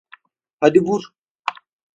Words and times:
Hadi 0.59 0.79
vur! 0.87 1.13